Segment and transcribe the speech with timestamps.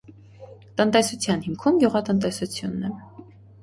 [0.81, 2.95] Տնտեսության հիմքում գյուղատնտեսությունն է։